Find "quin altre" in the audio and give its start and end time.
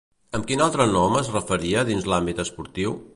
0.51-0.87